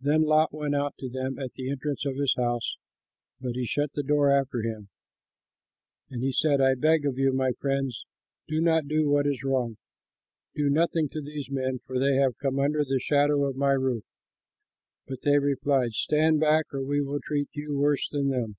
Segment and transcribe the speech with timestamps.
[0.00, 2.76] Then Lot went out to them at the entrance of his house,
[3.40, 4.88] but he shut the door after him.
[6.10, 8.04] And he said, "I beg of you, my friends,
[8.48, 9.76] do not do what is wrong.
[10.56, 14.02] Do nothing to these men, for they have come under the shadow of my roof."
[15.06, 18.56] But they replied, "Stand back, or we will treat you worse than them."